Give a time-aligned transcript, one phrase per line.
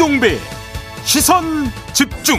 [0.00, 0.38] 김종배
[1.04, 1.42] 시선
[1.92, 2.36] 집중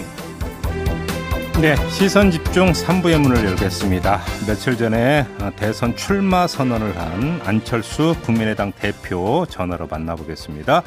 [1.61, 4.17] 네, 시선 집중 3부의 문을 열겠습니다.
[4.47, 10.81] 며칠 전에 어, 대선 출마 선언을 한 안철수 국민의당 대표 전화로 만나보겠습니다.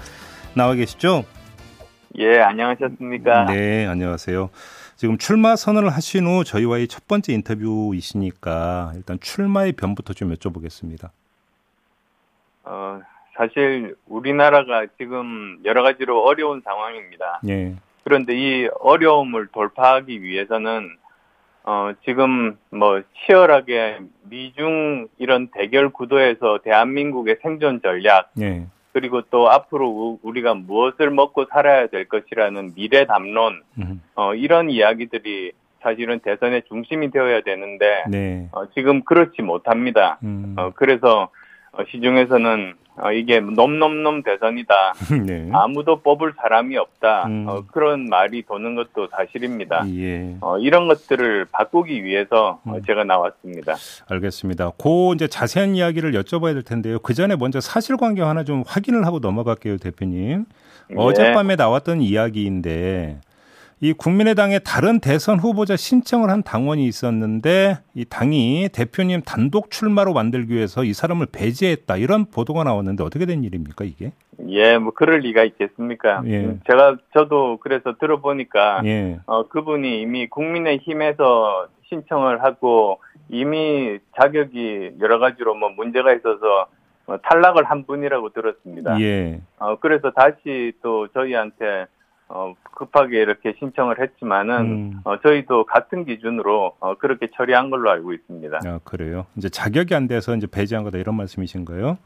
[0.54, 1.24] 나와 계시죠?
[2.18, 3.44] 예, 안녕하셨습니까?
[3.44, 4.50] 네, 안녕하세요.
[4.96, 11.10] 지금 출마 선언을 하신 후 저희와의 첫 번째 인터뷰이시니까 일단 출마의 변부터 좀 여쭤보겠습니다.
[12.64, 13.00] 어,
[13.36, 17.40] 사실 우리나라가 지금 여러 가지로 어려운 상황입니다.
[17.48, 17.74] 예.
[18.04, 20.96] 그런데 이 어려움을 돌파하기 위해서는
[21.64, 28.66] 어, 지금 뭐 치열하게 미중 이런 대결 구도에서 대한민국의 생존 전략 예.
[28.92, 35.52] 그리고 또 앞으로 우리가 무엇을 먹고 살아야 될 것이라는 미래 담론 음, 어, 이런 이야기들이
[35.80, 38.48] 사실은 대선의 중심이 되어야 되는데 네.
[38.52, 40.18] 어, 지금 그렇지 못합니다.
[40.22, 41.28] 음, 어, 그래서 어,
[41.90, 44.74] 시중에서는 어, 이게 넘넘넘 대선이다.
[45.26, 45.48] 네.
[45.52, 47.26] 아무도 뽑을 사람이 없다.
[47.26, 47.46] 음.
[47.48, 49.84] 어, 그런 말이 도는 것도 사실입니다.
[49.96, 50.36] 예.
[50.40, 52.82] 어, 이런 것들을 바꾸기 위해서 어, 음.
[52.86, 53.74] 제가 나왔습니다.
[54.08, 54.72] 알겠습니다.
[54.78, 57.00] 그 이제 자세한 이야기를 여쭤봐야 될 텐데요.
[57.00, 60.44] 그 전에 먼저 사실관계 하나 좀 확인을 하고 넘어갈게요, 대표님.
[60.90, 60.96] 네.
[60.96, 63.18] 어젯밤에 나왔던 이야기인데
[63.84, 70.54] 이 국민의당의 다른 대선 후보자 신청을 한 당원이 있었는데 이 당이 대표님 단독 출마로 만들기
[70.54, 74.12] 위해서 이 사람을 배제했다 이런 보도가 나왔는데 어떻게 된 일입니까 이게?
[74.48, 76.22] 예, 뭐 그럴 리가 있겠습니까?
[76.24, 76.46] 예.
[76.46, 79.20] 음, 제가 저도 그래서 들어보니까 예.
[79.26, 86.68] 어, 그분이 이미 국민의힘에서 신청을 하고 이미 자격이 여러 가지로 뭐 문제가 있어서
[87.04, 88.98] 어, 탈락을 한 분이라고 들었습니다.
[89.02, 89.42] 예.
[89.58, 91.84] 어, 그래서 다시 또 저희한테
[92.28, 95.00] 어, 급하게 이렇게 신청을 했지만은 음.
[95.04, 98.60] 어, 저희도 같은 기준으로 어, 그렇게 처리한 걸로 알고 있습니다.
[98.64, 99.26] 아, 그래요.
[99.36, 101.98] 이제 자격이 안 돼서 이제 배제한 거다 이런 말씀이신 거예요?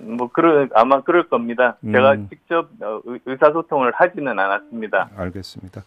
[0.00, 1.76] 뭐 그럴 아마 그럴 겁니다.
[1.84, 2.28] 제가 음.
[2.30, 5.10] 직접 어, 의- 의사소통을 하지는 않았습니다.
[5.16, 5.82] 알겠습니다.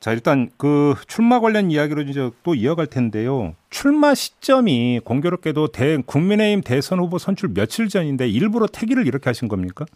[0.00, 3.54] 자, 일단 그 출마 관련 이야기로 이제 또 이어갈 텐데요.
[3.70, 9.86] 출마 시점이 공교롭게도 대 국민의힘 대선 후보 선출 며칠 전인데 일부러 태기를 이렇게 하신 겁니까?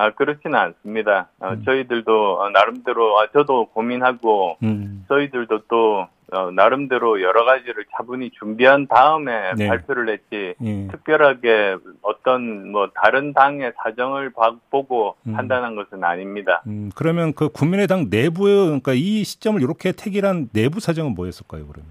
[0.00, 1.28] 아 그렇지는 않습니다.
[1.40, 1.62] 어, 음.
[1.64, 5.04] 저희들도 어, 나름대로 아, 저도 고민하고 음.
[5.08, 9.66] 저희들도 또 어, 나름대로 여러 가지를 차분히 준비한 다음에 네.
[9.68, 10.86] 발표를 했지 예.
[10.88, 15.34] 특별하게 어떤 뭐 다른 당의 사정을 봐- 보고 음.
[15.34, 16.62] 판단한 것은 아닙니다.
[16.66, 21.90] 음, 그러면 그 국민의당 내부에 그러니까 이 시점을 이렇게 태기란 내부 사정은 뭐였을까요, 그러면?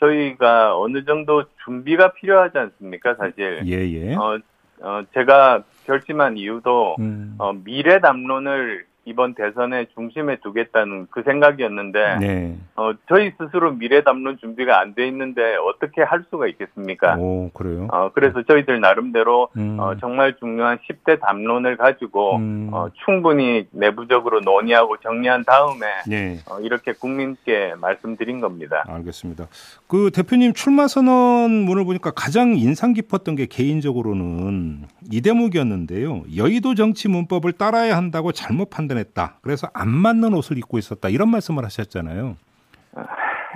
[0.00, 3.62] 저희가 어느 정도 준비가 필요하지 않습니까, 사실.
[3.66, 4.14] 예, 예.
[4.14, 4.38] 어,
[4.80, 7.34] 어, 제가 결심한 이유도 음.
[7.38, 12.56] 어, 미래 담론을 이번 대선의 중심에 두겠다는 그 생각이었는데 네.
[12.76, 17.16] 어, 저희 스스로 미래 담론 준비가 안 돼 있는데 어떻게 할 수가 있겠습니까?
[17.18, 17.88] 오, 그래요.
[17.92, 19.76] 어, 그래서 저희들 나름대로 음.
[19.78, 22.70] 어, 정말 중요한 10대 담론을 가지고 음.
[22.72, 26.38] 어, 충분히 내부적으로 논의하고 정리한 다음에 네.
[26.50, 28.84] 어, 이렇게 국민께 말씀드린 겁니다.
[28.88, 29.46] 알겠습니다.
[29.86, 36.22] 그 대표님 출마 선언문을 보니까 가장 인상 깊었던 게 개인적으로는 이 대목이었는데요.
[36.36, 39.38] 여의도 정치 문법을 따라야 한다고 잘못 판단 했다.
[39.42, 41.08] 그래서 안 맞는 옷을 입고 있었다.
[41.08, 42.36] 이런 말씀을 하셨잖아요.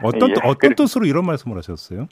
[0.02, 2.08] 어떤 예, 어떤 그래- 뜻으로 이런 말씀을 하셨어요?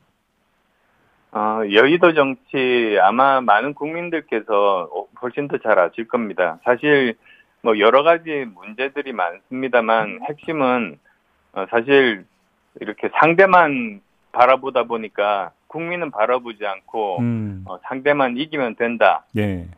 [1.33, 6.59] 어, 여의도 정치 아마 많은 국민들께서 어, 훨씬 더 잘 아실 겁니다.
[6.65, 7.15] 사실
[7.63, 10.99] 뭐 여러 가지 문제들이 많습니다만 핵심은
[11.53, 12.25] 어, 사실
[12.81, 14.01] 이렇게 상대만
[14.33, 17.65] 바라보다 보니까 국민은 바라보지 않고 음.
[17.67, 19.25] 어, 상대만 이기면 된다.
[19.37, 19.69] 예.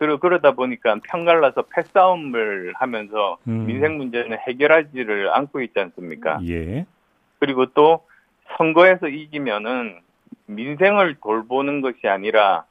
[0.00, 3.66] 그러, 그러다 보니까 편갈라서 패싸움을 하면서 음.
[3.66, 6.40] 민생 문제는 해결하지를 않고 있지 않습니까?
[6.48, 6.86] 예.
[7.38, 8.02] 그리고 또
[8.56, 9.98] 선거에서 이기면은
[10.46, 12.64] 민생을 돌보는 것이 아니라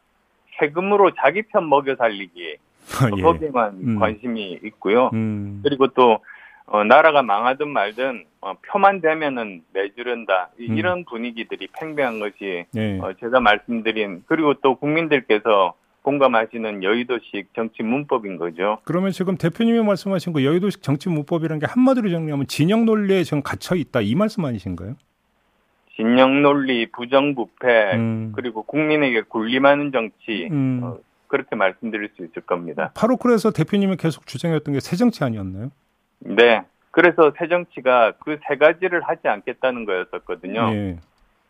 [0.57, 3.22] 세금으로 자기 편 먹여 살리기 예.
[3.22, 4.00] 거기에만 음.
[4.00, 5.11] 관심이 있고요.
[5.13, 5.61] 음.
[5.63, 6.22] 그리고 또
[6.66, 10.78] 어, 나라가 망하든 말든 어, 표만 되면은 내주른다 이- 음.
[10.79, 12.97] 이런 분위기들이 팽배한 것이 예.
[12.99, 18.79] 어, 제가 말씀드린 그리고 또 국민들께서 공감하시는 여의도식 정치 문법인 거죠.
[18.84, 23.75] 그러면 지금 대표님이 말씀하신 그 여의도식 정치 문법이라는 게 한마디로 정리하면 진영 논리에 지금 갇혀
[23.75, 24.96] 있다 이 말씀 아니신가요?
[25.96, 28.31] 진영 논리, 부정부패, 음.
[28.34, 30.79] 그리고 국민에게 군림하는 정치 음.
[30.81, 30.97] 어,
[31.28, 32.91] 그렇게 말씀드릴 수 있을 겁니다.
[32.95, 35.72] 바로 그래서 대표님이 계속 주장했던 게 새 정치 아니었나요?
[36.22, 36.61] 네.
[36.91, 40.69] 그래서 새 정치가 그 세 가지를 하지 않겠다는 거였었거든요.
[40.73, 40.97] 예.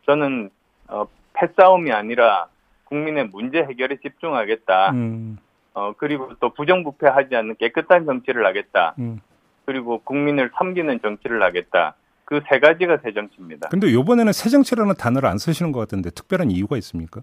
[0.06, 0.50] 저는
[0.88, 2.48] 어, 패싸움이 아니라
[2.90, 4.92] 국민의 문제 해결에 집중하겠다.
[4.92, 5.38] 음.
[5.74, 8.96] 어, 그리고 또 부정부패하지 않는 깨끗한 정치를 하겠다.
[9.00, 9.22] 음.
[9.66, 11.96] 그리고 국민을 섬기는 정치를 하겠다.
[12.26, 13.70] 그 세 가지가 새 정치입니다.
[13.70, 17.22] 근데 이번에는 새 정치라는 단어를 안 쓰시는 것 같은데 특별한 이유가 있습니까?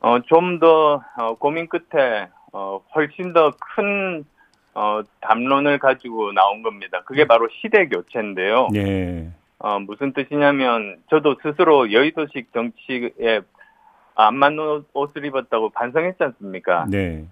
[0.00, 4.24] 어, 좀더 어, 고민 끝에 어, 훨씬 더큰
[4.72, 7.02] 어, 담론을 가지고 나온 겁니다.
[7.04, 8.68] 그게 바로 시대 교체인데요.
[8.76, 9.28] 예.
[9.58, 13.40] 어, 무슨 뜻이냐면 저도 스스로 여의도식 정치에
[14.26, 16.86] 안 맞는 옷 을 입었다고 반성했지 않습니까?
[16.88, 17.24] 네.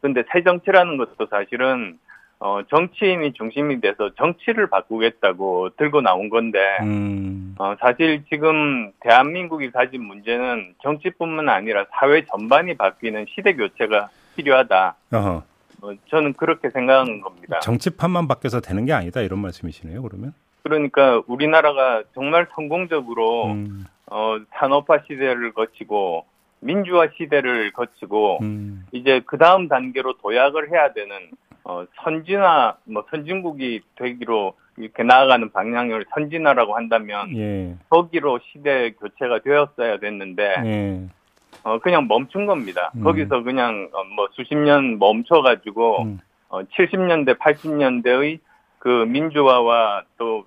[0.00, 1.98] 근데 새 정치라는 것도 사실은
[2.38, 7.54] 어, 정치인이 중심이 돼서 정치를 바꾸겠다고 들고 나온 건데, 음.
[7.58, 14.94] 어, 사실 지금 대한민국이 가진 문제는 정치뿐만 아니라 사회 전반이 바뀌는 시대 교체가 필요하다.
[15.14, 15.42] 어허.
[15.82, 17.60] 어, 저는 그렇게 생각하는 겁니다.
[17.60, 20.02] 정치판만 바뀌어서 되는 게 아니다 이런 말씀이시네요.
[20.02, 20.34] 그러면.
[20.62, 23.86] 그러니까 우리나라가 정말 성공적으로 음.
[24.10, 26.24] 어, 산업화 시대를 거치고
[26.60, 28.86] 민주화 시대를 거치고 음.
[28.92, 31.30] 이제 그 다음 단계로 도약을 해야 되는
[31.64, 37.74] 어, 선진화 뭐 선진국이 되기로 이렇게 나아가는 방향을 선진화라고 한다면 예.
[37.88, 41.08] 거기로 시대 교체가 되었어야 됐는데 예.
[41.62, 42.92] 어, 그냥 멈춘 겁니다.
[42.94, 43.02] 음.
[43.02, 46.20] 거기서 그냥 어, 뭐 수십 년 멈춰가지고 음.
[46.48, 48.38] 어, 70년대 80년대의
[48.78, 50.46] 그 민주화와 또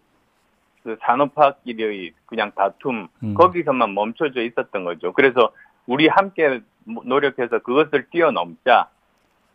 [0.83, 3.33] 그 산업화끼리의 그냥 다툼 음.
[3.33, 5.13] 거기서만 멈춰져 있었던 거죠.
[5.13, 5.51] 그래서
[5.85, 8.89] 우리 함께 노력해서 그것을 뛰어넘자.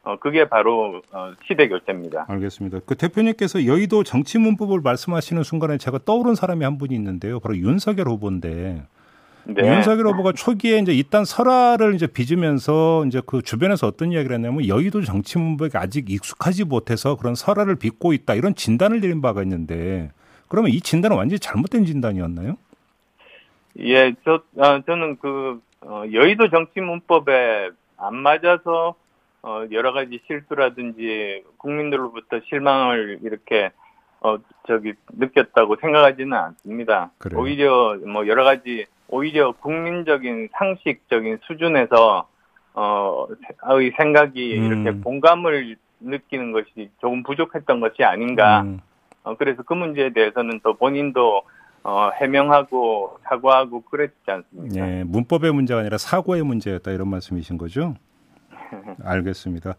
[0.03, 2.27] 어, 그게 바로 어, 시대 교체입니다.
[2.29, 2.81] 알겠습니다.
[2.85, 7.41] 그 대표님께서 여의도 정치 문법을 말씀하시는 순간에 제가 떠오른 사람이 한 분이 있는데요.
[7.41, 8.87] 바로 윤석열 후보인데
[9.47, 9.77] 네.
[9.77, 15.03] 윤석열 후보가 초기에 이제 일단 설화를 이제 빚으면서 이제 그 주변에서 어떤 이야기를 했냐면 여의도
[15.03, 20.11] 정치 문법이 아직 익숙하지 못해서 그런 설화를 빚고 있다 이런 진단을 내린 바가 있는데
[20.55, 22.57] 그러면 이 진단은 완전히 잘못된 진단이었나요?
[23.81, 28.95] 예, 저 아, 저는 그 어, 여의도 정치 문법에 안 맞아서
[29.43, 33.73] 어, 여러 가지 실수라든지 국민들로부터 실망을 이렇게
[34.21, 34.37] 어,
[34.69, 37.11] 저기 느꼈다고 생각하지는 않습니다.
[37.19, 37.41] 그래요?
[37.41, 42.29] 오히려 뭐 여러 가지 오히려 국민적인 상식적인 수준에서
[42.75, 44.65] 어의 생각이 음.
[44.65, 48.63] 이렇게 공감을 느끼는 것이 조금 부족했던 것이 아닌가.
[48.63, 48.81] 음,
[49.25, 51.43] 어, 그래서 그 문제에 대해서는 또 본인도
[51.83, 54.77] 어, 해명하고 사과하고 그랬지 않습니까?
[54.77, 57.95] 예, 문법의 문제가 아니라 사고의 문제였다 이런 말씀이신 거죠?
[59.05, 59.75] 알겠습니다.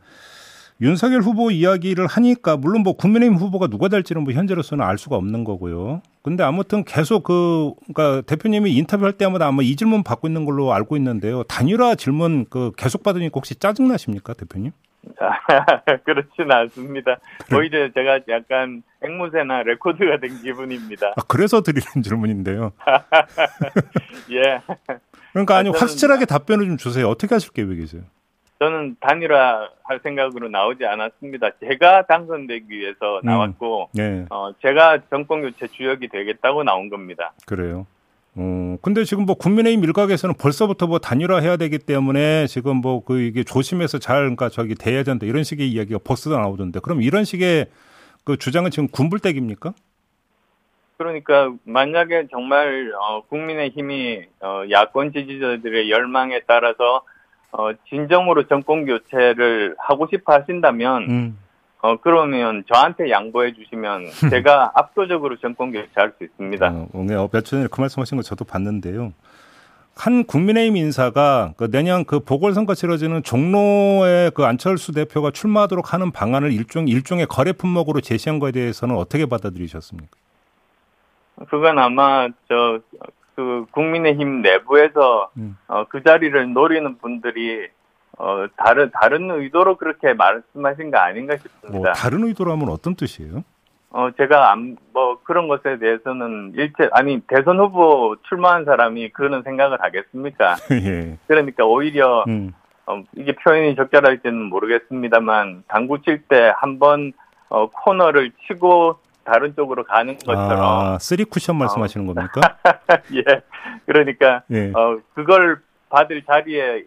[0.81, 5.45] 윤석열 후보 이야기를 하니까 물론 뭐 국민의힘 후보가 누가 될지는 뭐 현재로서는 알 수가 없는
[5.45, 6.01] 거고요.
[6.21, 10.98] 근데 아무튼 계속 그 그러니까 대표님이 인터뷰할 때마다 아마 이 질문 받고 있는 걸로 알고
[10.98, 11.44] 있는데요.
[11.44, 14.71] 단일화 질문 그 계속 받으니까 혹시 짜증 나십니까, 대표님?
[16.06, 17.18] 그렇진 않습니다.
[17.56, 21.13] 오히려 제가 약간 앵무새나 레코드가 된 기분입니다.
[21.16, 22.72] 아, 그래서 드리는 질문인데요.
[24.31, 24.62] 예.
[25.34, 27.07] 그러니까 아니 저는- 확실하게 답변을 좀 주세요.
[27.10, 28.02] 어떻게 하실 계획이세요?
[28.60, 31.50] 저는 단일화 할 생각으로 나오지 않았습니다.
[31.60, 33.25] 제가 당선되기 위해서 음.
[33.25, 37.34] 나왔고, 네, 어, 제가 정권 교체 주역이 되겠다고 나온 겁니다.
[37.46, 37.86] 그래요.
[38.38, 43.22] 어, 근데 지금 뭐 국민의힘 일각에서는 벌써부터 뭐 단일화 해야 되기 때문에 지금 뭐 그
[43.22, 47.68] 이게 조심해서 잘 그러니까 저기 대해야 된다 이런 식의 이야기가 벌써 나오던데 그럼 이런 식의
[48.26, 49.74] 그 주장은 지금 군불대기입니까?
[50.98, 57.04] 그러니까 만약에 정말 어, 국민의힘이 어, 야권 지지자들의 열망에 따라서
[57.52, 61.38] 어, 진정으로 정권 교체를 하고 싶어 하신다면 음.
[61.81, 66.67] 어, 그러면 저한테 양보해 주시면 제가 압도적으로 정권 교체할 수 있습니다.
[66.67, 69.13] 어, 오늘 며칠 전에 그 말씀하신 거 저도 봤는데요.
[69.98, 76.51] 한 국민의힘 인사가 그 내년 그 보궐선거 치러지는 종로에 그 안철수 대표가 출마하도록 하는 방안을
[76.51, 80.10] 일종 일종의 거래 품목으로 제시한 거에 대해서는 어떻게 받아들이셨습니까?
[81.50, 82.82] 그건 아마 저
[83.36, 85.58] 그 국민의힘 내부에서 음.
[85.67, 87.67] 어, 그 자리를 노리는 분들이
[88.17, 91.91] 어, 다른 다른 의도로 그렇게 말씀하신 거 아닌가 뭐 싶습니다.
[91.93, 93.43] 다른 의도라면 어떤 뜻이에요?
[93.89, 99.81] 어, 제가 안, 뭐 그런 것에 대해서는 일체 아니 대선 후보 출마한 사람이 그런 생각을
[99.81, 100.55] 하겠습니까?
[100.84, 101.17] 예.
[101.27, 102.53] 그러니까 오히려 음.
[102.88, 107.13] 어, 이게 표현이 적절할지는 모르겠습니다만 당구 칠 때 한번
[107.50, 112.41] 어, 코너를 치고 다른 쪽으로 가는 것처럼 아, 쓰리 쿠션 말씀하시는 겁니까?
[113.15, 113.24] 예
[113.86, 114.72] 그러니까 예.
[114.75, 116.84] 어, 그걸 받을 자리에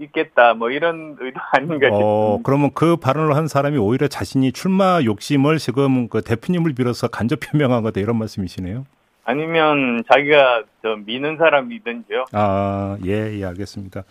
[0.00, 2.42] 있겠다 뭐 이런 의도 아닌가 어, 싶습니다.
[2.44, 7.82] 그러면 그 발언을 한 사람이 오히려 자신이 출마 욕심을 지금 그 대표님을 빌어서 간접 표명한
[7.82, 8.84] 거다 이런 말씀이시네요.
[9.24, 12.24] 아니면 자기가 저 미는 사람이든지요.
[12.32, 14.02] 아, 예, 예, 알겠습니다.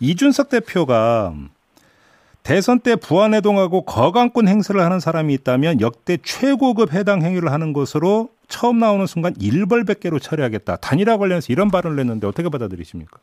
[0.00, 1.34] 이준석 대표가
[2.44, 8.78] 대선 때 부안해동하고 거강권 행세를 하는 사람이 있다면 역대 최고급 해당 행위를 하는 것으로 처음
[8.78, 10.76] 나오는 순간 일벌백계로 처리하겠다.
[10.76, 13.18] 단일화 관련해서 이런 발언을 했는데 어떻게 받아들이십니까?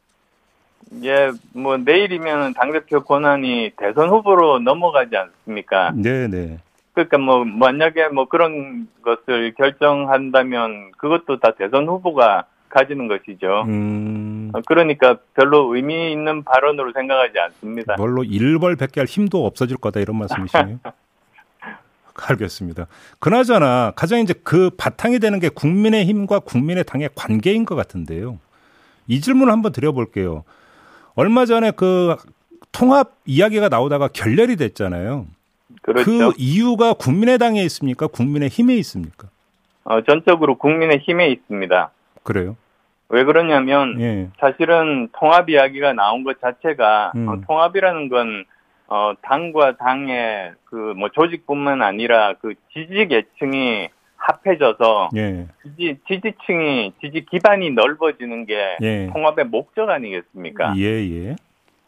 [1.04, 5.92] 예, 뭐 내일이면 당대표 권한이 대선 후보로 넘어가지 않습니까?
[5.96, 6.60] 네, 네.
[6.94, 13.64] 그러니까 뭐 만약에 뭐 그런 것을 결정한다면 그것도 다 대선 후보가 가지는 것이죠.
[13.68, 17.96] 음, 어, 그러니까 별로 의미 있는 발언으로 생각하지 않습니다.
[17.98, 20.80] 뭘로 일벌백계할 힘도 없어질 거다 이런 말씀이시네요.
[22.30, 22.88] 알겠습니다.
[23.20, 28.38] 그나저나 가장 이제 그 바탕이 되는 게 국민의힘과 국민의당의 관계인 것 같은데요.
[29.08, 30.44] 이 질문을 한번 드려볼게요.
[31.16, 32.16] 얼마 전에 그
[32.72, 35.26] 통합 이야기가 나오다가 결렬이 됐잖아요.
[35.82, 36.06] 그렇죠.
[36.06, 38.08] 그 이유가 국민의당에 있습니까?
[38.08, 39.28] 국민의힘에 있습니까?
[39.84, 41.92] 어, 전적으로 국민의힘에 있습니다.
[42.24, 42.56] 그래요?
[43.10, 44.30] 왜 그러냐면 예.
[44.40, 47.28] 사실은 통합 이야기가 나온 것 자체가 음.
[47.28, 48.46] 어, 통합이라는 건
[48.88, 53.90] 어, 당과 당의 그 뭐 조직뿐만 아니라 그 지지 계층이
[54.22, 55.48] 합해져서 예.
[55.64, 59.10] 지지 지지층이 지지 기반이 넓어지는 게 예.
[59.12, 60.76] 통합의 목적 아니겠습니까?
[60.78, 61.36] 예, 예.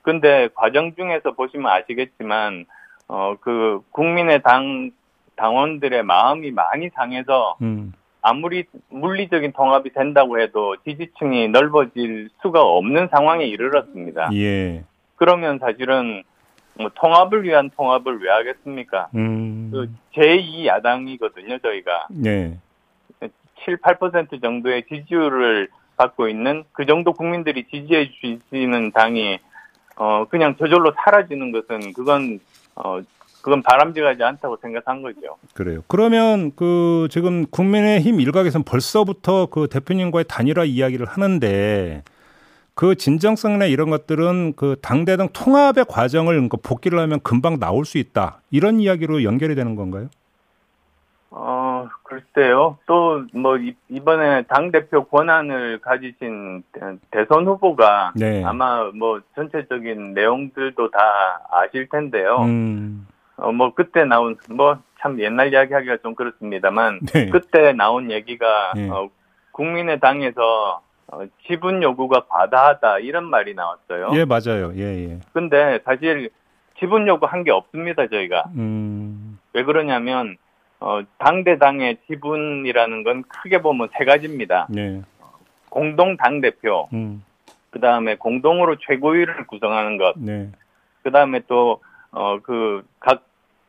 [0.01, 2.65] 근데 과정 중에서 보시면 아시겠지만
[3.07, 4.91] 어 그 국민의 당
[5.35, 7.93] 당원들의 마음이 많이 상해서 음.
[8.21, 14.29] 아무리 물리적인 통합이 된다고 해도 지지층이 넓어질 수가 없는 상황에 이르렀습니다.
[14.33, 14.83] 예.
[15.17, 16.23] 그러면 사실은
[16.75, 19.09] 뭐 통합을 위한 통합을 왜 하겠습니까?
[19.15, 19.69] 음.
[19.71, 22.07] 그 제2 야당이거든요, 저희가.
[22.25, 22.57] 예.
[23.65, 29.39] 7, 8% 정도의 지지율을 받고 있는 그 정도 국민들이 지지해 주시는 당이
[29.95, 32.39] 어 그냥 저절로 사라지는 것은 그건
[32.75, 32.99] 어
[33.43, 35.37] 그건 바람직하지 않다고 생각한 거죠.
[35.53, 35.83] 그래요.
[35.87, 42.03] 그러면 그 지금 국민의힘 일각에서는 벌써부터 그 대표님과의 단일화 이야기를 하는데
[42.75, 48.41] 그 진정성이나 이런 것들은 그 당대당 통합의 과정을 그러니까 복귀를 하면 금방 나올 수 있다.
[48.51, 50.09] 이런 이야기로 연결이 되는 건가요?
[51.29, 52.77] 어 글쎄요.
[52.85, 53.57] 또 뭐
[53.89, 56.63] 이번에 당 대표 권한을 가지신
[57.11, 58.43] 대선 후보가 네.
[58.43, 60.99] 아마 뭐 전체적인 내용들도 다
[61.51, 62.37] 아실 텐데요.
[62.41, 63.07] 음.
[63.37, 67.29] 어뭐 그때 나온 뭐 참 옛날 이야기하기가 좀 그렇습니다만 네.
[67.29, 68.89] 그때 나온 얘기가 네.
[68.89, 69.09] 어,
[69.51, 74.11] 국민의당에서 어, 지분 요구가 과다하다 이런 말이 나왔어요.
[74.13, 74.73] 예, 맞아요.
[74.75, 75.19] 예, 예.
[75.33, 76.29] 근데 사실
[76.79, 79.37] 지분 요구 한 게 없습니다 저희가 음.
[79.53, 80.37] 왜 그러냐면
[80.79, 84.67] 어, 당대당의 지분이라는 건 크게 보면 세 가지입니다.
[84.69, 85.01] 네.
[85.69, 87.23] 공동 당 대표, 음.
[87.69, 90.49] 그 다음에 공동으로 최고위를 구성하는 것, 네.
[91.03, 91.79] 그 다음에 또
[92.11, 93.23] 어그각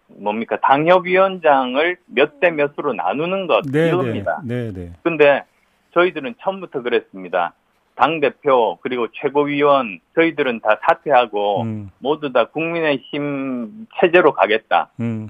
[0.08, 3.88] 뭡니까 당협위원장을 몇 대 몇으로 나누는 것 네, 네.
[3.88, 4.40] 이겁니다.
[4.44, 4.92] 네, 네.
[5.02, 5.44] 근데
[5.94, 7.54] 저희들은 처음부터 그랬습니다.
[7.96, 11.90] 당 대표 그리고 최고위원 저희들은 다 사퇴하고 음.
[11.98, 14.90] 모두 다 국민의힘 체제로 가겠다.
[15.00, 15.28] 음.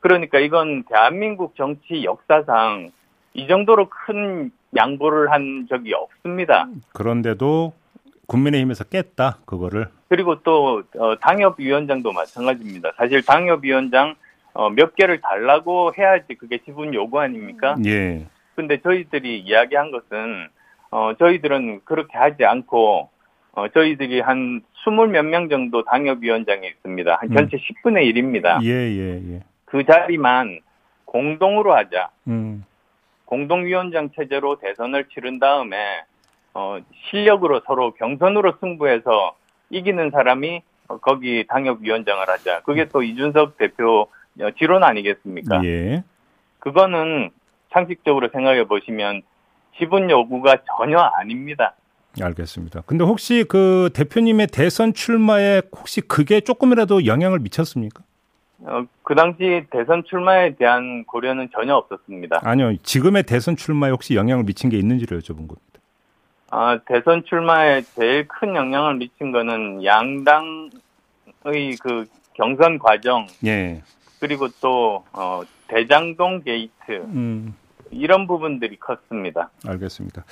[0.00, 2.90] 그러니까 이건 대한민국 정치 역사상
[3.34, 6.68] 이 정도로 큰 양보를 한 적이 없습니다.
[6.92, 7.72] 그런데도
[8.26, 9.38] 국민의힘에서 깼다.
[9.44, 9.88] 그거를.
[10.08, 12.92] 그리고 또 어, 당협위원장도 마찬가지입니다.
[12.96, 14.14] 사실 당협위원장
[14.54, 17.74] 어, 몇 개를 달라고 해야지 그게 지분 요구 아닙니까?
[17.86, 18.26] 예.
[18.54, 20.48] 근데 저희들이 이야기한 것은
[20.90, 23.08] 어, 저희들은 그렇게 하지 않고
[23.52, 27.14] 어, 저희들이 한 스물 몇 명 정도 당협위원장이 있습니다.
[27.20, 27.34] 한 음.
[27.34, 28.62] 전체 10분의 1입니다.
[28.64, 29.40] 예, 예, 예.
[29.64, 30.60] 그 자리만
[31.04, 32.10] 공동으로 하자.
[32.28, 32.64] 음.
[33.26, 35.76] 공동위원장 체제로 대선을 치른 다음에
[36.54, 36.78] 어,
[37.10, 39.34] 실력으로 서로 경선으로 승부해서
[39.70, 42.60] 이기는 사람이 어, 거기 당협위원장을 하자.
[42.62, 44.08] 그게 또 이준석 대표
[44.40, 45.64] 어, 지론 아니겠습니까?
[45.64, 46.02] 예.
[46.58, 47.30] 그거는
[47.72, 49.22] 상식적으로 생각해 보시면
[49.78, 51.74] 지분 요구가 전혀 아닙니다.
[52.20, 52.82] 알겠습니다.
[52.82, 58.04] 근데 혹시 그 대표님의 대선 출마에 혹시 그게 조금이라도 영향을 미쳤습니까?
[58.64, 62.40] 어, 그 당시 대선 출마에 대한 고려는 전혀 없었습니다.
[62.42, 62.76] 아니요.
[62.82, 65.60] 지금의 대선 출마에 혹시 영향을 미친 게 있는지를 여쭤본 겁니다.
[66.50, 70.70] 아, 대선 출마에 제일 큰 영향을 미친 거는 양당의
[71.80, 73.82] 그 경선 과정 예.
[74.20, 77.54] 그리고 또 어, 대장동 게이트 음.
[77.92, 79.50] 이런 부분들이 컸습니다.
[79.66, 80.24] 알겠습니다.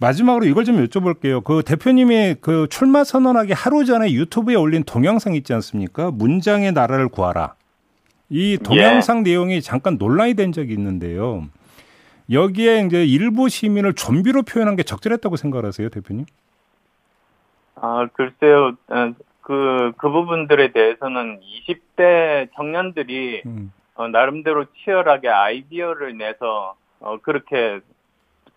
[0.00, 1.42] 마지막으로 이걸 좀 여쭤볼게요.
[1.44, 6.10] 그 대표님이 그 출마 선언하기 하루 전에 유튜브에 올린 동영상 있지 않습니까?
[6.10, 7.54] 문장의 나라를 구하라.
[8.30, 11.44] 이 동영상 내용이 잠깐 논란이 된 적이 있는데요.
[12.30, 16.26] 여기에 이제 일부 시민을 좀비로 표현한 게 적절했다고 생각하세요, 대표님?
[17.76, 18.76] 아, 글쎄요.
[18.88, 23.72] 어, 그, 그 부분들에 대해서는 20대 청년들이 음.
[23.94, 27.80] 어, 나름대로 치열하게 아이디어를 내서 어, 그렇게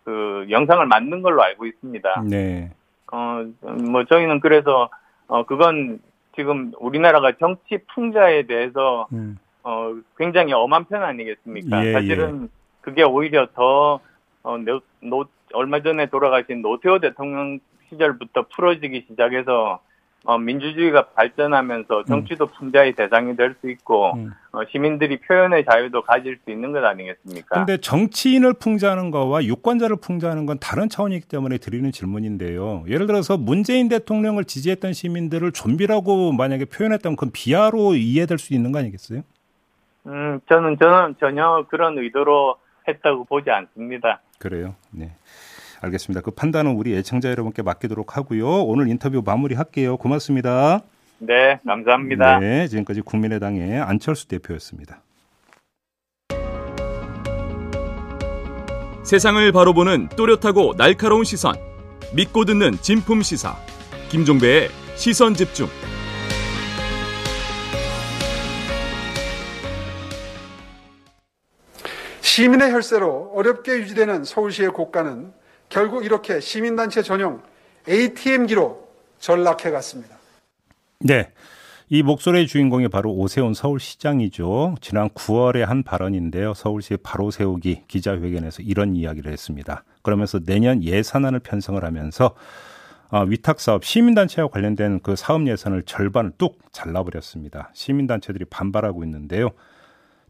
[0.03, 2.23] 그 영상을 만든 걸로 알고 있습니다.
[2.29, 2.71] 네.
[3.11, 4.89] 어, 뭐 저희는 그래서
[5.27, 5.99] 어, 그건
[6.35, 9.37] 지금 우리나라가 정치 풍자에 대해서 음.
[9.63, 11.85] 어, 굉장히 엄한 편 아니겠습니까?
[11.85, 12.49] 예, 사실은
[12.81, 13.99] 그게 오히려 더,
[14.43, 19.79] 어, 노, 노, 얼마 전에 돌아가신 노태우 대통령 시절부터 풀어지기 시작해서,
[20.23, 24.31] 어, 민주주의가 발전하면서 정치도 풍자의 대상이 될 수 있고, 음.
[24.51, 27.65] 어, 시민들이 표현의 자유도 가질 수 있는 것 아니겠습니까?
[27.65, 32.83] 근데 정치인을 풍자하는 거와 유권자를 풍자하는 건 다른 차원이기 때문에 드리는 질문인데요.
[32.87, 38.79] 예를 들어서 문재인 대통령을 지지했던 시민들을 좀비라고 만약에 표현했다면 그건 비하로 이해될 수 있는 거
[38.79, 39.21] 아니겠어요?
[40.07, 42.55] 음, 저는 저는 전혀 그런 의도로
[42.87, 44.21] 했다고 보지 않습니다.
[44.39, 44.75] 그래요.
[44.91, 45.11] 네.
[45.81, 46.21] 알겠습니다.
[46.21, 48.63] 그 판단은 우리 애청자 여러분께 맡기도록 하고요.
[48.63, 49.97] 오늘 인터뷰 마무리할게요.
[49.97, 50.81] 고맙습니다.
[51.17, 52.39] 네, 감사합니다.
[52.39, 55.01] 네, 지금까지 국민의당의 안철수 대표였습니다.
[59.03, 61.55] 세상을 바로 보는 또렷하고 날카로운 시선.
[62.15, 63.55] 믿고 듣는 진품 시사.
[64.09, 65.67] 김종배의 시선 집중.
[72.21, 75.33] 시민의 혈세로 어렵게 유지되는 서울시의 고가는
[75.71, 77.41] 결국 이렇게 시민단체 전용
[77.87, 78.87] ATM기로
[79.19, 80.17] 전락해 갔습니다.
[80.99, 81.31] 네.
[81.89, 84.75] 이 목소리의 주인공이 바로 오세훈 서울시장이죠.
[84.81, 86.53] 지난 9월에 한 발언인데요.
[86.53, 89.83] 서울시 바로 세우기 기자회견에서 이런 이야기를 했습니다.
[90.01, 92.35] 그러면서 내년 예산안을 편성을 하면서
[93.09, 97.71] 아, 위탁 사업 시민단체와 관련된 그 사업 예산을 절반을 뚝 잘라버렸습니다.
[97.73, 99.49] 시민단체들이 반발하고 있는데요.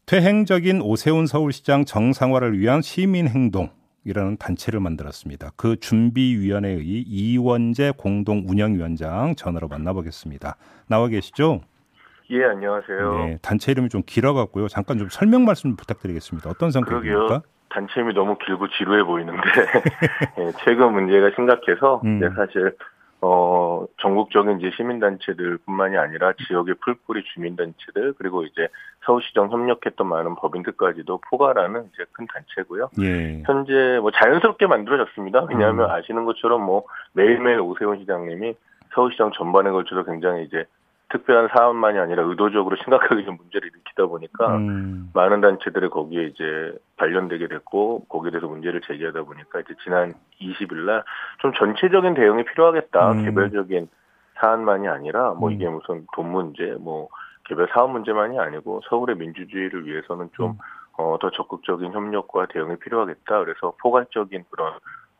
[0.07, 3.69] 퇴행적인 오세훈 서울시장 정상화를 위한 시민행동
[4.03, 5.51] 이라는 단체를 만들었습니다.
[5.55, 10.55] 그 준비위원회의 이원재 공동 운영위원장 전화로 만나보겠습니다.
[10.87, 11.61] 나와 계시죠?
[12.31, 13.17] 예, 안녕하세요.
[13.17, 14.69] 네, 단체 이름이 좀 길어갖고요.
[14.69, 16.49] 잠깐 좀 설명 말씀 부탁드리겠습니다.
[16.49, 17.41] 어떤 성격입니까?
[17.69, 19.41] 단체 이름이 너무 길고 지루해 보이는데
[20.39, 22.19] 예, 최근 문제가 심각해서 음.
[22.19, 22.75] 네, 사실
[23.23, 28.67] 어 전국적인 이제 시민단체들뿐만이 아니라 지역의 풀뿌리 주민단체들 그리고 이제
[29.05, 32.89] 서울시정 협력했던 많은 법인들까지도 포괄하는 이제 큰 단체고요.
[33.01, 33.43] 예.
[33.45, 35.45] 현재 뭐 자연스럽게 만들어졌습니다.
[35.49, 35.91] 왜냐하면 음.
[35.91, 38.55] 아시는 것처럼 뭐 매일매일 오세훈 시장님이
[38.93, 40.65] 서울시장 전반에 걸쳐서 굉장히 이제
[41.11, 47.47] 특별한 사안만이 아니라 의도적으로 심각하게 좀 문제를 일으키다 보니까 음, 많은 단체들이 거기에 이제 관련되게
[47.47, 51.03] 됐고 거기에 대해서 문제를 제기하다 보니까 이제 지난 20일 날
[51.41, 53.11] 좀 전체적인 대응이 필요하겠다.
[53.11, 53.25] 음.
[53.25, 53.89] 개별적인
[54.39, 55.53] 사안만이 아니라 뭐 음.
[55.53, 57.09] 이게 무슨 돈 문제, 뭐
[57.45, 60.57] 개별 사업 문제만이 아니고 서울의 민주주의를 위해서는 좀 음.
[60.97, 63.39] 어, 더 적극적인 협력과 대응이 필요하겠다.
[63.39, 64.73] 그래서 포괄적인 그런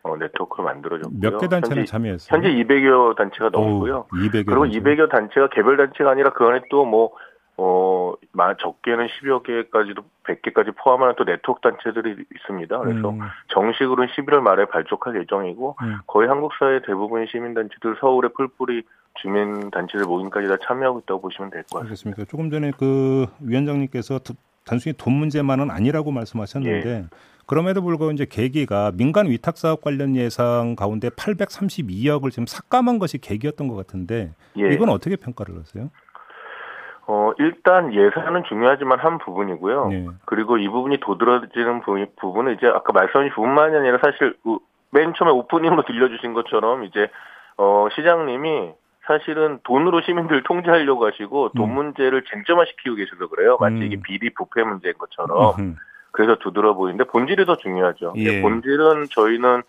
[0.04, 1.20] 어, 네트워크를 만들어졌고요.
[1.20, 2.36] 몇 개 단체는 현재, 참여했어요?
[2.36, 4.06] 현재 200여 단체가 넘고요.
[4.12, 4.80] 200여 그리고 단체.
[4.80, 7.12] 200여 단체가 개별 단체가 아니라 그 안에 또 뭐,
[7.58, 12.80] 어, 마- 적게는 10여 개까지도 100개까지 포함하는 또 네트워크 단체들이 있습니다.
[12.80, 15.98] 그래서 음, 정식으로는 11월 말에 발족할 예정이고 음.
[16.08, 18.84] 거의 한국 사회 대부분의 시민 단체들 서울의 풀뿌리
[19.22, 21.86] 주민 단체들 모임까지 다 참여하고 있다고 보시면 될 것 같습니다.
[21.90, 22.26] 알겠습니다.
[22.26, 24.34] 조금 전에 그 위원장님께서 드-
[24.66, 27.04] 단순히 돈 문제만은 아니라고 말씀하셨는데 예.
[27.52, 33.68] 그럼에도 불구하고 이제 계기가 민간 위탁 사업 관련 예산 가운데 832억을 지금 삭감한 것이 계기였던
[33.68, 34.70] 것 같은데 예.
[34.70, 35.90] 이건 어떻게 평가를 하세요?
[37.08, 39.88] 어, 일단 예산은 중요하지만 한 부분이고요.
[39.90, 40.08] 네.
[40.26, 44.60] 그리고 이 부분이 도드라지는 부- 부분은 이제 아까 말씀하신 부분만이 아니라 사실 우-
[44.92, 47.10] 맨 처음에 오프닝으로 들려주신 것처럼 이제
[47.58, 48.72] 어, 시장님이
[49.08, 51.76] 사실은 돈으로 시민들을 통제하려고 하시고 돈 음.
[51.76, 53.58] 문제를 쟁점화시키고 계셔서 그래요.
[53.60, 53.84] 마치 음.
[53.84, 55.76] 이게 비리 부패 문제인 것처럼.
[56.12, 58.14] 그래서 두드러 보이는데 본질이 더 중요하죠.
[58.18, 58.42] 예.
[58.42, 59.64] 본질은 저희는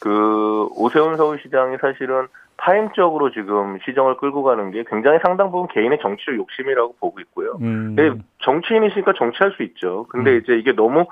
[0.00, 6.36] 그 오세훈 서울시장이 사실은 파행적으로 지금 시정을 끌고 가는 게 굉장히 상당 부분 개인의 정치적
[6.36, 7.56] 욕심이라고 보고 있고요.
[7.60, 10.06] 음, 근데 정치인이시니까 정치할 수 있죠.
[10.08, 10.40] 근데 음.
[10.42, 11.06] 이제 이게 너무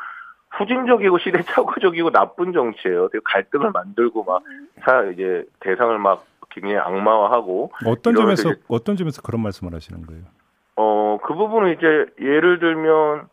[0.51, 3.09] 후진적이고 시대착오적이고 나쁜 정치예요.
[3.09, 4.43] 되게 갈등을 만들고 막
[4.85, 10.23] 사, 이제 대상을 막 굉장히 악마화하고 어떤 점에서 어떤 점에서 그런 말씀을 하시는 거예요?
[10.77, 13.29] 어, 그 부분은 이제 예를 들면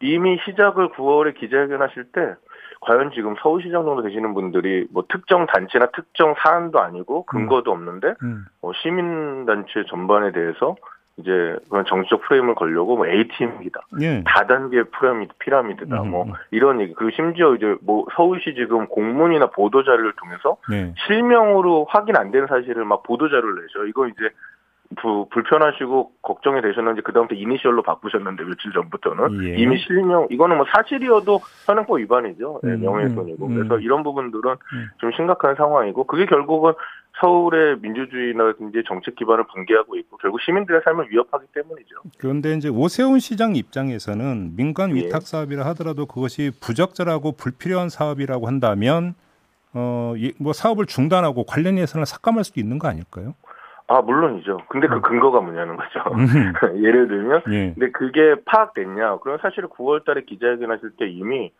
[0.00, 2.34] 이미 시작을 9월에 기자회견 하실 때
[2.80, 8.44] 과연 지금 서울시장 정도 되시는 분들이 뭐 특정 단체나 특정 사안도 아니고 근거도 없는데 음,
[8.62, 10.76] 어, 시민단체 전반에 대해서
[11.16, 13.80] 이제 그런 정치적 프레임을 걸려고 뭐 A팀이다.
[14.00, 14.22] 예.
[14.24, 16.02] 다단계 피라미드, 피라미드다.
[16.02, 16.32] 음, 뭐 음.
[16.52, 16.94] 이런 얘기.
[16.94, 20.94] 그리고 심지어 이제 뭐 서울시 지금 공문이나 보도 자료를 통해서 네.
[21.08, 23.84] 실명으로 확인 안 된 사실을 막 보도 자료를 내죠.
[23.86, 24.30] 이거 이제
[24.96, 29.56] 부, 불편하시고 걱정이 되셨는지 그다음부터 이니셜로 바꾸셨는데 며칠 전부터는 예.
[29.56, 32.60] 이미 실명 이거는 뭐 사실이어도 현행법 위반이죠.
[32.62, 33.82] 네, 음, 명예훼손이고 음, 그래서 음.
[33.82, 34.86] 이런 부분들은 음.
[34.98, 36.72] 좀 심각한 상황이고 그게 결국은
[37.20, 41.96] 서울의 민주주의라든지 정책 기반을 붕괴하고 있고 결국 시민들의 삶을 위협하기 때문이죠.
[42.16, 45.00] 그런데 이제 오세훈 시장 입장에서는 민간 예.
[45.00, 49.14] 위탁 사업이라 하더라도 그것이 부적절하고 불필요한 사업이라고 한다면
[49.74, 53.34] 어, 이- 뭐 사업을 중단하고 관련 예산을 삭감할 수도 있는 거 아닐까요?
[53.88, 54.58] 아 물론이죠.
[54.68, 56.00] 근데 그 근거가 뭐냐는 거죠.
[56.12, 56.26] 음.
[56.84, 57.72] 예를 들면 예.
[57.72, 59.18] 근데 그게 파악됐냐?
[59.18, 61.50] 그럼 사실 9월 달에 기자회견 하실 때 이미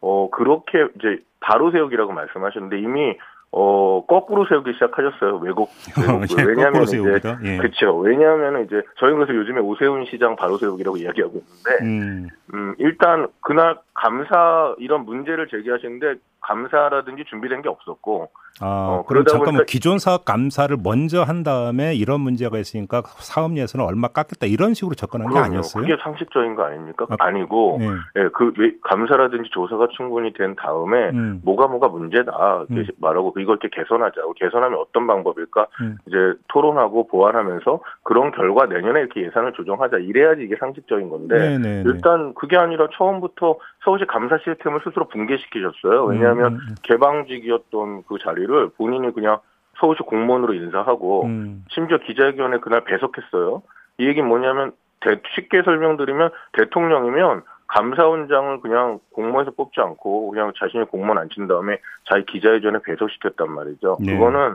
[0.00, 3.16] 어 그렇게 이제 바로 세우기라고 말씀하셨는데 이미
[3.50, 5.36] 어, 거꾸로 세우기 시작하셨어요.
[5.38, 5.70] 왜곡.
[5.98, 6.22] 왜곡.
[6.38, 7.38] 예, 왜냐하면 거꾸로 이제 세웁니다.
[7.44, 7.56] 예.
[7.56, 7.96] 그렇죠.
[7.98, 13.78] 왜냐하면 이제 저희 그래서 요즘에 오세훈 시장 바로 세우기라고 이야기하고 있는데 음, 음, 일단 그날
[13.94, 18.30] 감사 이런 문제를 제기하시는데 감사라든지 준비된 게 없었고
[18.60, 18.66] 아,
[19.00, 23.84] 어, 그럼 잠깐만 보니까- 기존 사업 감사를 먼저 한 다음에 이런 문제가 있으니까 사업 예산을
[23.84, 25.46] 얼마 깎겠다 이런 식으로 접근한 게 그럼요.
[25.46, 25.82] 아니었어요?
[25.82, 27.06] 그게 상식적인 거 아닙니까?
[27.10, 27.86] 아, 아, 니고 네.
[28.16, 31.40] 예, 그 왜- 감사라든지 조사가 충분히 된 다음에 음.
[31.44, 32.76] 뭐가 뭐가 문제다 음.
[32.76, 34.20] 이렇게 말하고 이걸 이렇게 개선하자.
[34.36, 35.66] 개선하면 어떤 방법일까?
[35.80, 35.98] 음.
[36.06, 36.16] 이제
[36.48, 39.98] 토론하고 보완하면서 그런 결과 내년에 이렇게 예산을 조정하자.
[39.98, 41.82] 이래야지 이게 상식적인 건데 네, 네, 네.
[41.86, 46.04] 일단 그게 아니라 처음부터 서울시 감사 시스템을 스스로 붕괴시키셨어요.
[46.04, 49.38] 왜냐하면 음, 음, 개방직이었던 그 자리를 본인이 그냥
[49.80, 51.64] 서울시 공무원으로 인사하고 음.
[51.68, 53.62] 심지어 기자회견에 그날 배석했어요.
[53.98, 61.18] 이 얘기는 뭐냐면 대- 쉽게 설명드리면 대통령이면 감사원장을 그냥 공무원에서 뽑지 않고 그냥 자신이 공무원
[61.18, 61.78] 앉힌 다음에
[62.08, 63.98] 자기 기자회견에 배석시켰단 말이죠.
[64.00, 64.12] 네.
[64.14, 64.54] 그거는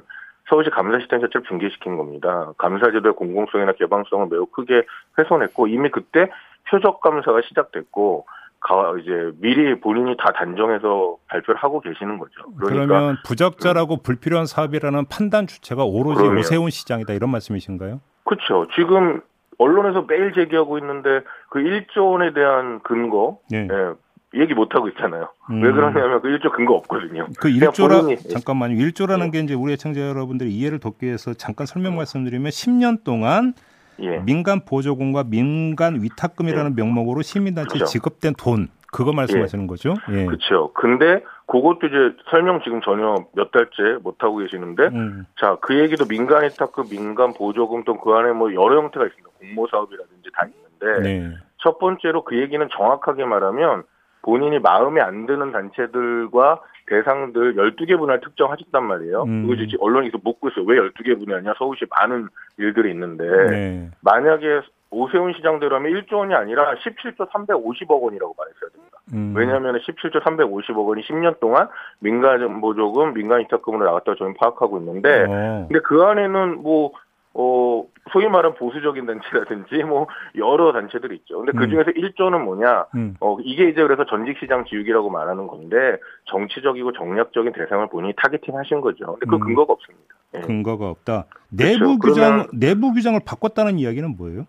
[0.49, 2.51] 서울시 감사 시스템 자체를 붕괴시킨 겁니다.
[2.57, 4.83] 감사제도의 공공성이나 개방성을 매우 크게
[5.17, 6.29] 훼손했고 이미 그때
[6.69, 8.25] 표적 감사가 시작됐고
[8.59, 12.33] 가- 이제 미리 본인이 다 단정해서 발표를 하고 계시는 거죠.
[12.59, 16.39] 그러니까 그러면 부적절하고 불필요한 사업이라는 판단 주체가 오로지 그럼요.
[16.39, 17.99] 오세훈 시장이다 이런 말씀이신가요?
[18.25, 18.67] 그렇죠.
[18.75, 19.21] 지금
[19.57, 23.67] 언론에서 매일 제기하고 있는데 그 1조 원에 대한 근거 네.
[23.71, 25.29] 예, 얘기 못 하고 있잖아요.
[25.51, 25.61] 음.
[25.61, 27.27] 왜 그러냐면 그 1조 근거 없거든요.
[27.37, 28.75] 그 그냥 일조라 본인이- 잠깐만요.
[28.75, 29.31] 일조라는 예.
[29.31, 33.53] 게 이제 우리 애청자 여러분들이 이해를 돕기 위해서 잠깐 설명 말씀드리면 10년 동안
[34.01, 34.17] 예.
[34.25, 37.85] 민간 보조금과 민간 위탁금이라는 명목으로 시민단체 에 그죠.
[37.85, 39.95] 지급된 돈 그거 말씀하시는 거죠?
[40.11, 40.25] 예.
[40.25, 40.71] 그렇죠.
[40.73, 46.05] 근데 그것도 이제 설명 지금 전혀 몇 달째 못 하고 계시는데 음, 자, 그 얘기도
[46.05, 49.29] 민간 위탁금, 민간 보조금 또 그 안에 뭐 여러 형태가 있습니다.
[49.39, 51.35] 공모 사업이라든지 다 있는데 네.
[51.57, 53.83] 첫 번째로 그 얘기는 정확하게 말하면
[54.21, 59.23] 본인이 마음에 안 드는 단체들과 대상들 12개 분할 특정하셨단 말이에요.
[59.23, 59.47] 음.
[59.47, 60.65] 그거 이제 언론이 계속 묻고 있어요.
[60.65, 61.53] 왜 12개 분야냐?
[61.57, 62.27] 서울시 많은
[62.57, 63.91] 일들이 있는데 네.
[64.01, 68.82] 만약에 오세훈 시장대로 하면 1조 원이 아니라 17조 350억 원이라고 말했어야 됩니다.
[69.11, 71.67] 음, 왜냐하면 17조 350억 원이 10년 동안
[71.99, 76.91] 민간 보조금, 민간 위탁금으로 나갔다고 저희는 파악하고 있는데 어, 근데 그 안에는 뭐,
[77.33, 81.39] 어, 소위 말하는 보수적인 단체라든지 뭐 여러 단체들이 있죠.
[81.39, 81.69] 근데 그 음.
[81.71, 82.85] 중에서 1조는 뭐냐?
[82.95, 88.55] 음, 어, 이게 이제 그래서 전직 시장 지우기라고 말하는 건데 정치적이고 정략적인 대상을 본인이 targeting
[88.57, 89.17] 하신 거죠.
[89.19, 89.39] 근데 그 음.
[89.39, 90.05] 근거가 없습니다.
[90.35, 90.39] 예.
[90.41, 91.25] 근거가 없다.
[91.49, 92.21] 내부 그렇죠.
[92.21, 94.45] 규정 내부 규정을 바꿨다는 이야기는 뭐예요?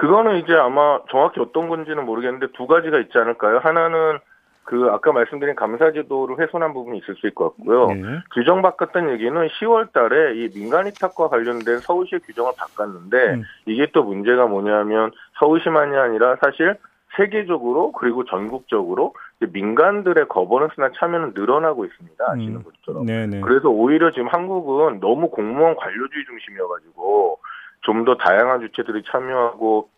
[0.00, 3.58] 그거는 이제 아마 정확히 어떤 건지는 모르겠는데 두 가지가 있지 않을까요?
[3.58, 4.18] 하나는
[4.64, 7.90] 그 아까 말씀드린 감사제도를 훼손한 부분이 있을 수 있을 것 같고요.
[7.90, 8.22] 예.
[8.32, 13.42] 규정 바꿨다는 얘기는 10월 달에 이 민간 위탁과 관련된 서울시의 규정을 바꿨는데 음.
[13.66, 16.76] 이게 또 문제가 뭐냐면 서울시만이 아니라 사실
[17.16, 22.24] 세계적으로 그리고 전국적으로 민간들의 거버넌스나 참여는 늘어나고 있습니다.
[22.26, 22.62] 아시는 음.
[22.62, 23.04] 것처럼.
[23.04, 23.40] 네네.
[23.40, 27.38] 그래서 오히려 지금 한국은 너무 공무원 관료주의 중심이어가지고
[27.82, 29.88] 좀 더 다양한 주체들이 참여하고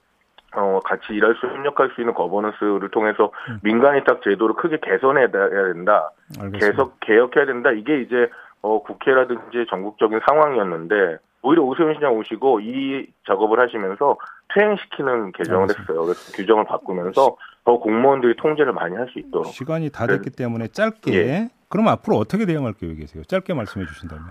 [0.54, 3.58] 어, 같이 일할 수, 협력할 수 있는 거버넌스를 통해서 음.
[3.62, 6.10] 민간 위탁 제도를 크게 개선해야 된다.
[6.38, 6.58] 알겠습니다.
[6.58, 7.70] 계속 개혁해야 된다.
[7.72, 8.28] 이게 이제
[8.60, 14.16] 어, 국회라든지 전국적인 상황이었는데 오히려 오세훈 시장 오시고 이 작업을 하시면서
[14.54, 15.92] 퇴행시키는 개정을 알겠습니다.
[15.92, 16.04] 했어요.
[16.04, 19.46] 그래서 규정을 바꾸면서 더 공무원들이 통제를 많이 할 수 있도록.
[19.46, 20.14] 시간이 다 네.
[20.18, 21.48] 됐기 때문에 짧게 예.
[21.68, 23.24] 그럼 앞으로 어떻게 대응할 계획이세요?
[23.24, 24.26] 짧게 말씀해 주신다면.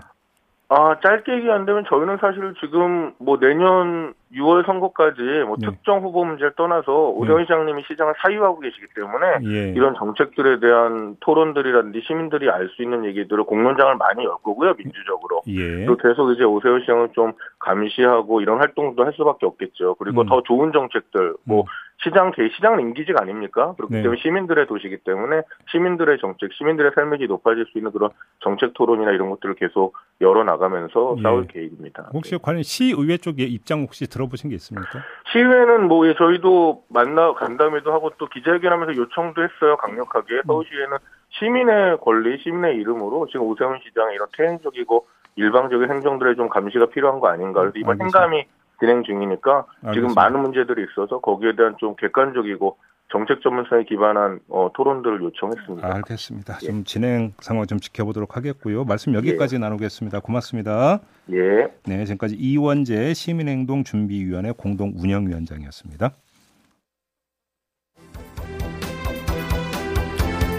[0.74, 5.66] 아, 짧게 얘기한다면 저희는 사실 지금 뭐 내년 6월 선거까지 뭐 네.
[5.66, 9.72] 특정 후보 문제를 떠나서 오세훈 시장님이 시장을 사유하고 계시기 때문에 예.
[9.72, 15.42] 이런 정책들에 대한 토론들이라든지 시민들이 알 수 있는 얘기들을 공론장을 많이 열 거고요, 민주적으로.
[15.48, 15.84] 예.
[15.84, 19.96] 그리고 계속 이제 오세훈 시장을 좀 감시하고 이런 활동도 할 수밖에 없겠죠.
[19.96, 20.26] 그리고 음.
[20.26, 21.66] 더 좋은 정책들, 뭐 음.
[22.02, 23.74] 시장 개 시장은 임기직 아닙니까?
[23.76, 24.02] 그렇기 네.
[24.02, 28.10] 때문에 시민들의 도시이기 때문에 시민들의 정책, 시민들의 삶의 질 높아질 수 있는 그런
[28.40, 31.22] 정책 토론이나 이런 것들을 계속 열어 나가면서 예.
[31.22, 32.10] 싸울 계획입니다.
[32.12, 35.00] 혹시 관련 시의회 쪽의 입장 혹시 들어보신 게 있습니까?
[35.32, 40.42] 시의회는 뭐 예, 저희도 만나 간담회도 하고 또 기자회견하면서 요청도 했어요 강력하게 음.
[40.46, 40.96] 서울시에는
[41.30, 47.28] 시민의 권리, 시민의 이름으로 지금 오세훈 시장의 이런 퇴행적이고 일방적인 행정들의 좀 감시가 필요한 거
[47.28, 47.60] 아닌가.
[47.60, 48.20] 그래서 이번 알겠습니다.
[48.20, 48.46] 행감이
[48.82, 50.20] 진행 중이니까 지금 알겠습니다.
[50.20, 52.78] 많은 문제들이 있어서 거기에 대한 좀 객관적이고
[53.12, 55.86] 정책 전문성에 기반한 어, 토론들을 요청했습니다.
[55.86, 56.58] 알겠습니다.
[56.62, 56.66] 예.
[56.66, 58.84] 좀 진행 상황 좀 지켜보도록 하겠고요.
[58.84, 60.18] 말씀 여기까지 나누겠습니다.
[60.18, 60.98] 고맙습니다.
[61.30, 61.68] 예.
[61.86, 66.10] 네, 지금까지 이원재 시민행동 준비위원회 공동 운영위원장이었습니다.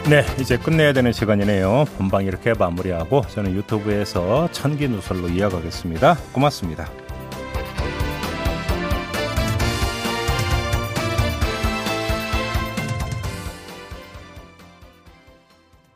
[0.09, 1.85] 네, 이제 끝내야 되는 시간이네요.
[1.97, 6.15] 본방 이렇게 마무리하고 저는 유튜브에서 천기 누설로 이어가겠습니다.
[6.33, 7.02] 고맙습니다.